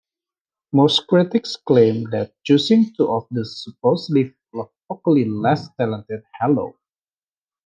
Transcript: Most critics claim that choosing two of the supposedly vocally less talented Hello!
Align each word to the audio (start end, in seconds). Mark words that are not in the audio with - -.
Most 0.71 1.05
critics 1.05 1.57
claim 1.57 2.09
that 2.09 2.33
choosing 2.43 2.91
two 2.97 3.07
of 3.07 3.27
the 3.29 3.45
supposedly 3.45 4.33
vocally 4.89 5.25
less 5.25 5.69
talented 5.77 6.23
Hello! 6.39 6.73